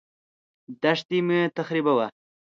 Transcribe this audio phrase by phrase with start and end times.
[0.81, 2.05] دښتې مه تخریبوه.